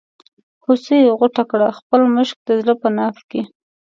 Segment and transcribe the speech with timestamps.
[0.63, 3.41] هوسۍ غوټه کړه خپل مشک د زړه په ناف کې.